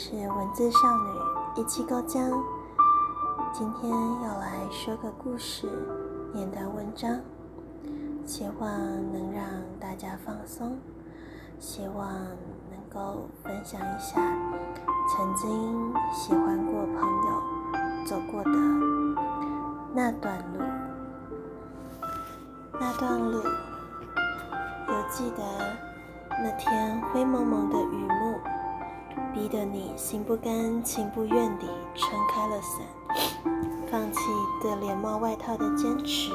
[0.00, 2.30] 是文字少女一七高江，
[3.52, 5.68] 今天要来说个故事，
[6.32, 7.18] 念段文章，
[8.24, 8.70] 希望
[9.12, 9.44] 能让
[9.80, 10.78] 大家放松，
[11.58, 12.12] 希望
[12.70, 14.20] 能够分享一下
[15.16, 18.50] 曾经喜欢过朋友走过的
[19.92, 20.64] 那段路，
[22.74, 25.42] 那段路，有记得
[26.40, 28.38] 那天灰蒙蒙的雨幕。
[29.34, 32.86] 逼得你心不甘情不愿地撑开了伞，
[33.90, 34.20] 放弃
[34.62, 36.32] 对连帽外套的坚持，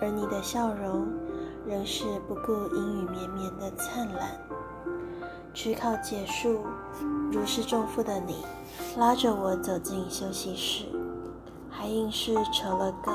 [0.00, 1.06] 而你的笑容
[1.66, 4.30] 仍是不顾阴雨绵绵的灿烂。
[5.52, 6.60] 职考结束，
[7.32, 8.44] 如释重负的你
[8.96, 10.86] 拉着我走进休息室，
[11.70, 13.12] 还硬是扯了个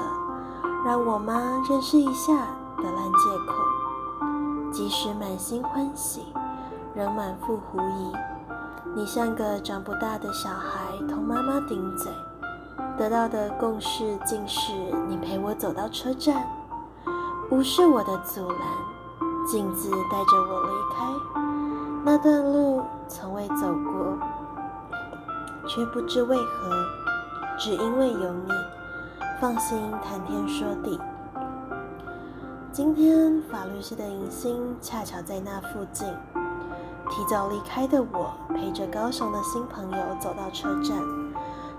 [0.85, 2.33] 让我妈认识一下
[2.77, 6.21] 的烂借口，即使满心欢喜，
[6.95, 8.11] 仍满腹狐疑。
[8.95, 12.11] 你像个长不大的小孩，同妈妈顶嘴，
[12.97, 14.73] 得到的共识竟是
[15.07, 16.45] 你陪我走到车站，
[17.49, 18.59] 无视我的阻拦，
[19.47, 21.05] 径自带着我离开。
[22.03, 24.17] 那段路从未走过，
[25.67, 26.85] 却不知为何，
[27.57, 28.51] 只因为有你，
[29.39, 30.99] 放心谈天说地。
[32.73, 36.07] 今天法律系的迎新恰巧在那附近。
[37.11, 40.97] 提早离开的我，陪着高雄的新朋友走到车站，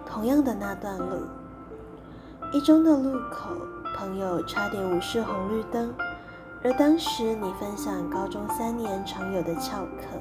[0.07, 1.23] 同样的那段路。
[2.53, 3.49] 一中的路口，
[3.97, 5.93] 朋友差点无视红绿灯，
[6.63, 10.21] 而当时你分享高中三年常有的翘课。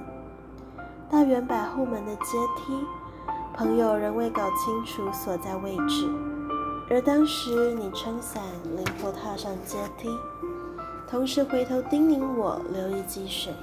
[1.09, 2.73] 大圆柏后门的阶梯，
[3.54, 6.09] 朋友仍未搞清楚所在位置，
[6.89, 8.42] 而当时你撑伞
[8.78, 10.09] 灵活踏上阶梯，
[11.06, 13.54] 同时回头叮咛我留意积水。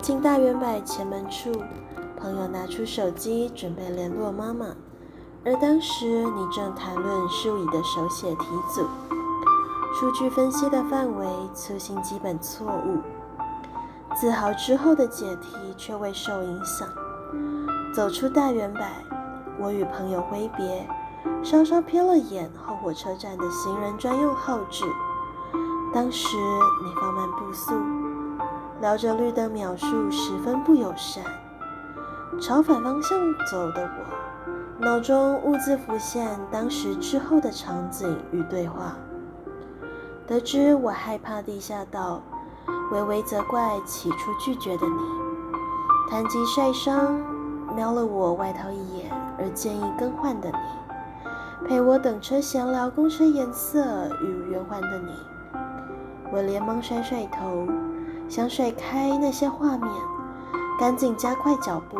[0.00, 1.52] 进大圆柏前门处，
[2.18, 4.66] 朋友拿出手机准备联络妈妈，
[5.44, 8.86] 而当时你正谈论数乙的手写题组，
[9.94, 12.98] 数据分析的范围粗心基本错误，
[14.16, 16.88] 自豪之后的解题却未受影响。
[17.94, 18.82] 走出大圆柏，
[19.58, 20.88] 我与朋友挥别，
[21.42, 24.84] 稍稍瞥了眼后火车站的行人专用号志，
[25.92, 26.36] 当时
[26.84, 27.74] 你放慢步速。
[28.80, 31.24] 聊着绿灯秒数十分不友善，
[32.40, 33.18] 朝反方向
[33.50, 38.96] 走的我，脑中兀自浮现当时之后的场景与对话。
[40.28, 42.22] 得知我害怕地下道，
[42.92, 45.02] 微微责怪起初拒绝的你，
[46.08, 47.20] 谈及晒伤，
[47.74, 55.12] 瞄了我外套一眼而建议更换的你，陪我等车闲聊公车颜色与圆环的你，
[56.30, 57.66] 我连忙甩甩头。
[58.28, 59.90] 想甩开那些画面，
[60.78, 61.96] 赶紧加快脚步，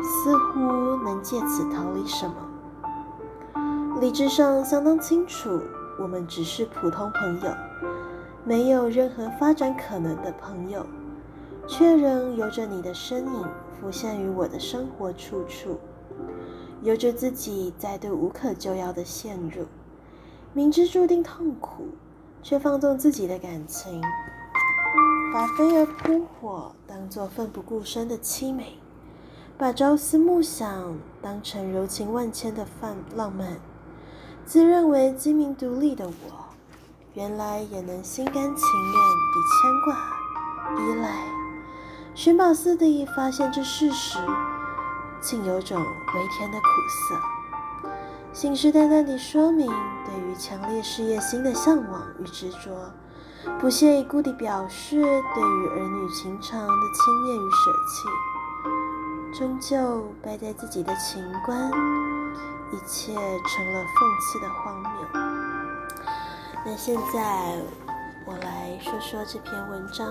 [0.00, 0.60] 似乎
[1.04, 2.34] 能借此逃离什么。
[4.00, 5.60] 理智上相当清楚，
[5.98, 7.50] 我们只是普通朋友，
[8.44, 10.86] 没有任何发展可能的朋友，
[11.66, 13.44] 却仍由着你的身影
[13.80, 15.80] 浮现于我的生活处处，
[16.82, 19.66] 由着自己再度无可救药的陷入，
[20.52, 21.88] 明知注定痛苦，
[22.44, 24.00] 却放纵自己的感情。
[25.30, 28.78] 把飞蛾扑火当作奋不顾身的凄美，
[29.58, 33.58] 把朝思暮想当成柔情万千的泛浪漫，
[34.46, 36.46] 自认为精明独立的我，
[37.12, 41.10] 原来也能心甘情愿地牵挂、依赖。
[42.14, 44.18] 寻宝似的发现这事实，
[45.20, 47.90] 竟有种微甜的苦涩。
[48.32, 49.66] 信誓旦旦地说明
[50.06, 52.90] 对于强烈事业心的向往与执着。
[53.60, 61.70] 不屑一顾地表示对于儿女情长的轻蔑与舍弃，终究败在自己的情关，
[62.72, 64.90] 一切成了讽刺的荒谬。
[66.66, 67.56] 那现在
[68.26, 70.06] 我来说说这篇文章。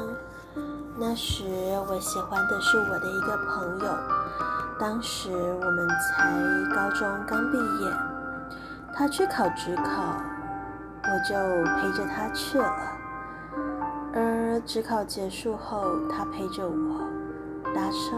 [1.00, 1.44] 那时
[1.88, 3.98] 我喜欢的是我的一个朋友，
[4.80, 7.92] 当时我们才高中刚毕业，
[8.96, 10.16] 他去考职考，
[11.04, 11.36] 我就
[11.76, 12.74] 陪着他去了。
[14.62, 17.00] 职考结束后，他陪着我
[17.74, 18.18] 搭车，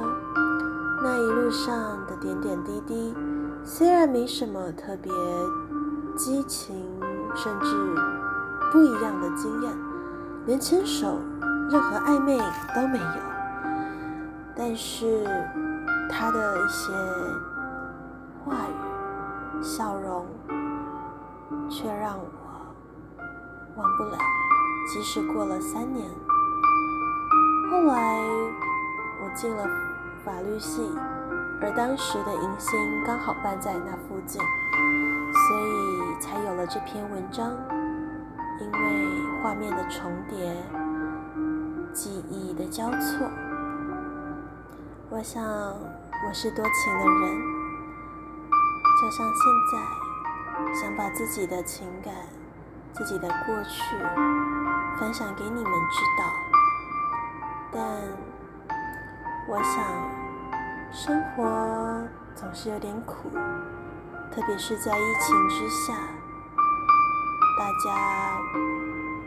[1.03, 3.13] 那一路上的点点滴滴，
[3.63, 5.11] 虽然没什么特别
[6.15, 6.75] 激情，
[7.35, 7.95] 甚至
[8.71, 9.71] 不一样的经验，
[10.45, 11.19] 连牵手、
[11.69, 12.37] 任何暧昧
[12.75, 13.21] 都没有，
[14.55, 15.25] 但是
[16.09, 16.91] 他的一些
[18.43, 20.25] 话语、笑容，
[21.69, 22.25] 却让我
[23.75, 24.17] 忘不了。
[24.91, 26.09] 即使过了三年，
[27.79, 28.19] 后来
[29.23, 29.63] 我进了
[30.25, 30.81] 法律系，
[31.61, 34.41] 而当时的迎新刚好办在那附近，
[35.31, 37.53] 所以才有了这篇文章。
[38.59, 39.07] 因为
[39.41, 40.53] 画面的重叠，
[41.93, 43.25] 记忆的交错，
[45.09, 47.41] 我想我是多情的人，
[49.01, 52.13] 就像现在想把自己的情感、
[52.91, 53.95] 自己的过去
[54.99, 56.58] 分享给你们知道。
[57.71, 57.81] 但
[59.47, 59.83] 我想，
[60.91, 63.29] 生活总是有点苦，
[64.31, 65.93] 特别是在疫情之下。
[67.57, 68.39] 大家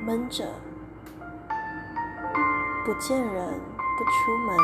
[0.05, 0.45] 闷着，
[2.85, 3.61] 不见人，
[3.99, 4.57] 不出门，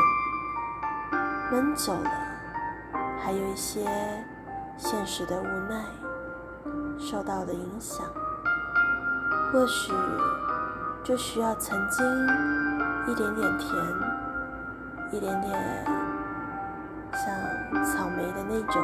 [1.52, 2.10] 闷久了，
[3.22, 3.84] 还有一些
[4.76, 5.84] 现实的无奈
[6.98, 8.06] 受到的影响。
[9.52, 9.92] 或许
[11.04, 12.04] 就需要曾经
[13.10, 13.70] 一点点甜
[15.10, 15.84] 一点点
[17.10, 18.82] 像草莓的那种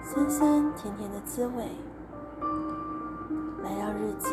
[0.00, 1.64] 酸酸甜甜的滋味
[3.64, 4.32] 来让日子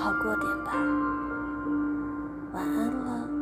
[0.00, 0.72] 好过点吧。
[2.54, 3.33] 晚安了。